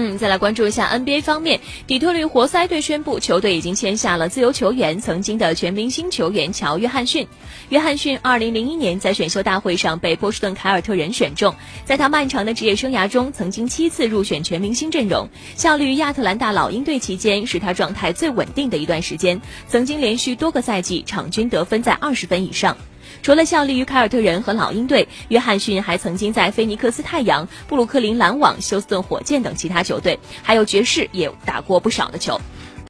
[0.00, 7.26] 嗯，再来关注一下 NBA 方面，底特律活塞队宣布，球队已经签下了自由球员，曾经的全明星球员乔·约翰逊。
[7.70, 11.52] 约翰逊2001年在选秀大会上被波士顿凯尔特人选中，
[11.84, 15.28] 在他漫长的职业生涯中，曾经七次入选全明星阵容。
[15.56, 22.76] 效力于亚特兰大老鹰队期间，是他状态最稳定的一段时间，曾经连续多个赛季场均得分在二十分以上。
[23.22, 32.40] 除了效力于凯尔特人和老鹰队，约翰逊还曾经在菲尼克斯太阳、布鲁克林篮网、休斯顿火箭等其他球队，还有爵士也打过不少的球。